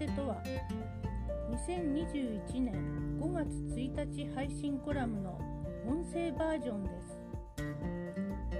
[0.00, 0.42] せとは
[1.68, 5.38] 2021年5月1日配信コラムの
[5.86, 7.18] 音声バージョンです。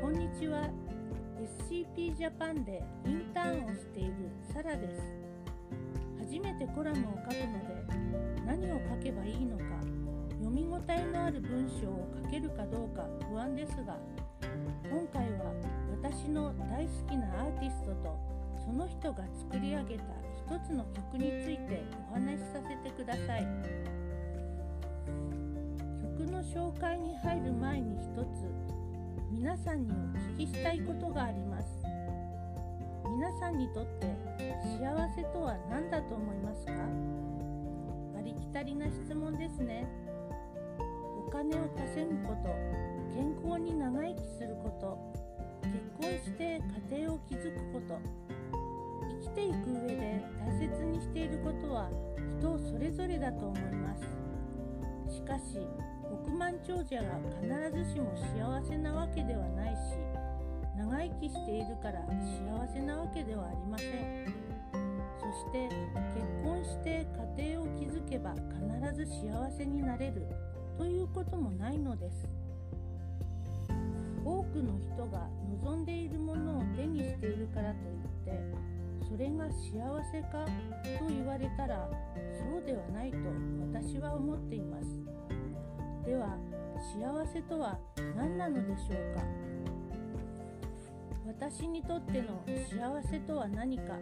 [0.00, 0.70] こんにちは。
[1.68, 4.14] SCP ジャパンでインターンをしている
[4.50, 5.02] サラです。
[6.18, 7.84] 初めてコラムを書くので
[8.46, 9.64] 何を書けばいいのか
[10.40, 13.98] 読み応えのある文章を書けるかどうか不安ですが
[14.90, 15.52] 今回は
[16.02, 18.18] 私の大好きなアーティストと
[18.64, 20.04] その人が作り上げた
[20.46, 23.46] 一つの曲についてお話しさせてください。
[26.18, 28.48] 曲の紹介に入る前に一つ
[29.32, 29.94] 皆さんにお
[30.40, 31.66] 聞きしたいことがあります。
[33.10, 34.06] 皆さんにとって
[34.78, 36.72] 幸せとは何だと思いますか？
[38.16, 39.84] ありきたりな質問ですね。
[41.26, 42.54] お金を稼ぐこと
[43.12, 44.96] 健康に長生きすること
[45.62, 47.98] 結婚して家庭を築くこと
[49.08, 50.05] 生きていく上で
[51.16, 51.88] していることは
[52.38, 54.02] 人それぞれだと思います。
[55.16, 55.66] しかし
[56.12, 59.96] 億万長者が必ずしも幸せなわけではないし
[60.76, 64.26] 長生きしているから幸せなわけではありません。
[65.18, 67.06] そして結婚して
[67.38, 70.26] 家庭を築けば必ず幸せになれる
[70.76, 72.28] ということもないのです。
[74.22, 75.30] 多くの人が
[75.64, 78.05] 望んでいるものを手にしているからといって
[79.16, 79.50] それが幸
[80.12, 80.44] せか
[80.98, 81.88] と言われたら
[82.38, 83.16] そうではないと
[83.72, 84.86] 私は思っています。
[86.04, 86.36] では
[86.76, 87.78] 幸せとは
[88.14, 89.22] 何なのでしょうか？
[91.26, 93.94] 私にとっての幸せとは何か？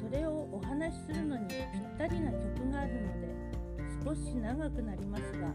[0.00, 1.58] それをお話しするのにぴっ
[1.98, 3.28] たりな曲があるので
[4.02, 5.52] 少し長くなりますが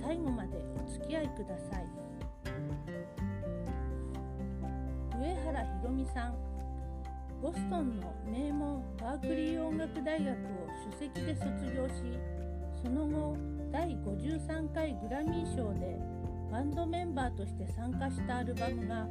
[0.00, 1.86] 最後までお付き合いください。
[5.20, 6.45] 上原ひろみさん。
[7.42, 10.34] ボストンの名門バークリー音楽大学を
[10.90, 12.18] 首席で卒業し
[12.82, 13.36] その後
[13.70, 15.98] 第53回グラミー賞で
[16.50, 19.06] バンドメンバーとして参加したアルバムが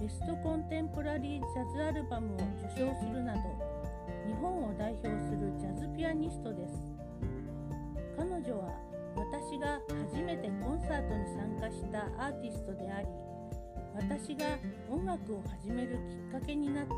[0.00, 3.40] ベストコンテンポラリージャズアルバムを受賞するなど
[4.26, 7.00] 日本を代表するジャズピアニストです。
[8.16, 8.70] 彼女は
[9.16, 9.80] 私が
[10.12, 13.08] 初めてコンサートに参加したアーティストであり
[14.00, 14.56] 私が
[14.88, 16.92] 音楽を始めるきっかけになった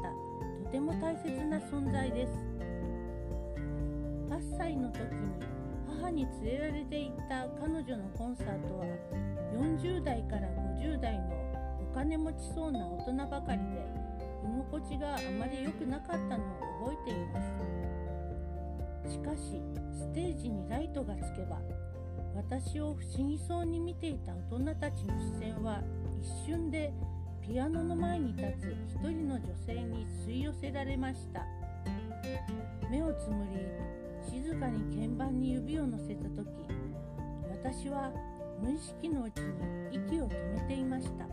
[0.65, 2.33] とても大切な存在です。
[4.31, 5.33] 8歳の時に
[6.01, 8.87] 母に連れられて行った彼女のコンサートは
[9.53, 10.49] 40代から
[10.79, 11.25] 50代の
[11.91, 13.85] お金持ちそうな大人ばかりで
[14.45, 16.39] 居心地があまり良くなかったのを
[16.87, 17.43] 覚えていま
[19.07, 19.13] す。
[19.13, 19.61] しかし
[19.93, 21.61] ステージにライトがつけば
[22.35, 25.83] 私を不思議そうに見ていた大人たちの視線は
[26.23, 26.93] 一瞬で
[27.41, 31.45] ピアノの前に立つ一人の女性に吸い寄せられました。
[32.89, 36.47] 目をつむり静かに鍵盤に指を乗せた時
[37.51, 38.13] 私は
[38.63, 41.27] 無意識のうちに息を止めていました。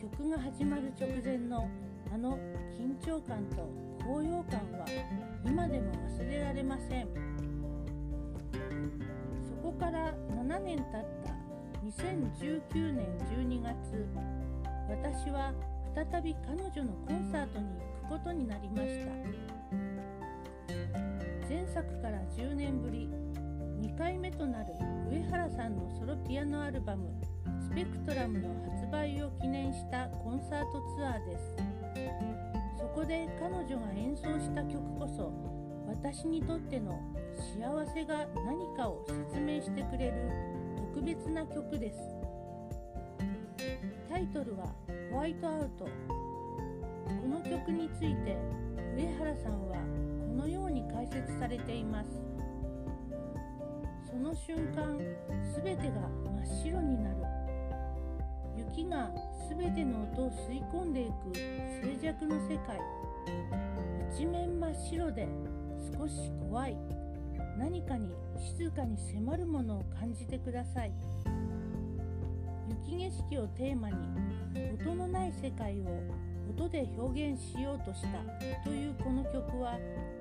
[0.00, 1.68] 曲が始まる直前の
[2.10, 2.38] あの
[2.72, 3.68] 緊張感と
[4.02, 4.86] 高揚感は
[5.44, 7.08] 今でも忘れられません。
[9.46, 10.86] そこから7年経っ
[11.22, 11.35] た
[11.86, 14.08] 2019年12月
[14.88, 15.52] 私は
[15.94, 17.66] 再び彼女のコンサートに
[18.02, 19.12] 行くことになりました。
[21.48, 23.08] 前作から10年ぶり
[23.80, 24.74] 2回目となる
[25.08, 27.08] 上原さんのソロピアノアルバム
[27.62, 31.54] 「スペクトラム」の発売を記念したコンサートツアーです。
[32.78, 35.32] そこで彼女が演奏した曲こそ
[35.86, 37.00] 私にとっての
[37.36, 40.55] 幸せが何かを説明してくれる
[40.96, 41.98] 特別な曲です。
[44.08, 44.74] タイトルは
[45.12, 45.84] 「ホワイトアウト」
[47.20, 48.34] この曲について
[48.96, 49.76] 上原さんは
[50.26, 52.08] このように解説されています。
[54.10, 54.98] その瞬間
[55.62, 57.16] 全てが真っ白になる。
[58.56, 59.12] 雪が
[59.50, 62.80] 全ての音を吸い込んでいく静寂の世界。
[64.14, 65.28] 一面真っ白で
[65.94, 67.05] 少し怖い。
[67.58, 68.14] 何かに
[68.58, 70.92] 静かに迫るものを感じてください。
[72.86, 73.96] 雪景色をテーマに
[74.80, 75.84] 音のない世界を
[76.50, 78.08] 音で表現しようとした
[78.64, 79.78] というこの曲は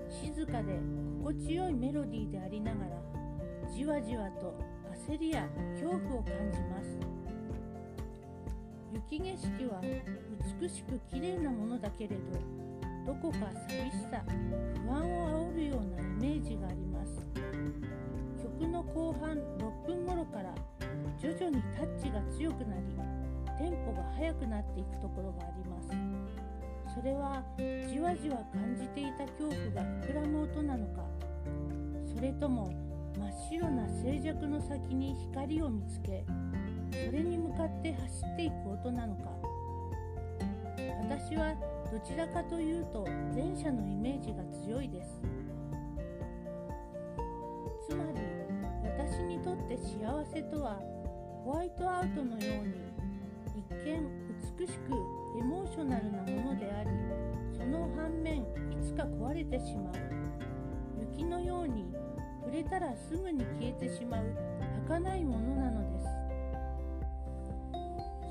[0.10, 0.80] 静かで
[1.24, 3.02] 心地よいメロディーでありながら
[3.72, 4.60] じわじわと
[5.08, 7.00] 焦りや恐怖を感じます。
[9.10, 9.82] 雪景色は
[10.62, 12.22] 美しく綺麗なものだけれど
[13.06, 13.38] どこか
[13.68, 14.24] 寂しさ
[14.88, 16.95] 不安を煽るようなイメージがあります。
[18.66, 20.54] 曲の後半6分頃から
[21.22, 22.82] 徐々にタッチが強くなり
[23.60, 25.90] テンポが速くなっていくところがあります。
[26.96, 31.04] それはじわじわ感じていた恐怖が膨らむ音なのか
[32.16, 32.72] それとも
[33.18, 36.24] 真っ白な静寂の先に光を見つけ
[37.06, 39.30] それに向かって走っていく音なのか。
[41.08, 41.54] 私は
[41.92, 45.35] どちらかというと前者のイメージが強いです。
[49.46, 50.80] とって幸せとは
[51.44, 52.74] ホワイトアウトのように
[53.56, 54.02] 一見
[54.58, 54.92] 美しく
[55.40, 56.90] エモーショナルなものであり
[57.56, 58.46] その反面い
[58.84, 59.94] つか壊れてしまう
[61.12, 61.86] 雪のように
[62.44, 64.24] 触れたらすぐに消えてしまう
[64.88, 66.06] 儚いものなのです。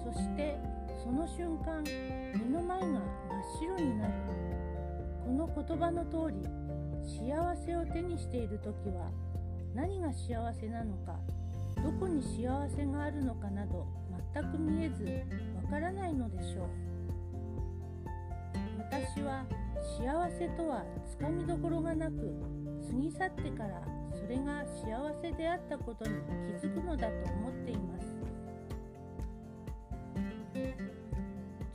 [0.05, 0.59] そして
[1.03, 3.03] その瞬間目の前が真っ
[3.61, 4.13] 白になる。
[5.25, 6.43] この言葉の通り
[7.05, 9.11] 幸せを手にしている時は
[9.75, 11.19] 何が幸せなのか
[11.83, 13.87] どこに幸せがあるのかなど
[14.33, 15.05] 全く見えず
[15.63, 16.69] わからないのでしょう。
[18.79, 19.45] 私は
[19.99, 22.35] 幸せとはつかみどころがなく
[22.91, 23.83] 過ぎ去ってから
[24.13, 26.13] それが幸せであったことに
[26.61, 28.05] 気づくのだと思っています。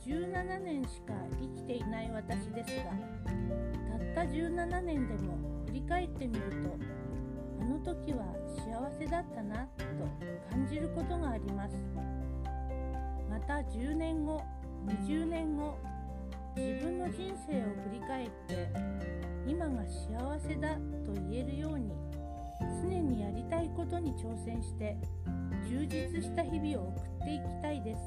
[0.06, 2.84] 17年しか生きていない私ですが
[4.14, 6.99] たった17年でも振り返ってみると
[7.60, 8.24] あの時は
[8.56, 9.84] 幸せだったなと
[10.50, 11.74] 感じることがあります
[13.28, 14.42] また10年後
[14.86, 15.76] 20年後
[16.56, 18.68] 自分の人生を振り返って
[19.46, 20.74] 今が幸せだ
[21.04, 21.92] と言えるように
[22.82, 24.96] 常にやりたいことに挑戦して
[25.68, 28.00] 充実した日々を送っていきたいです。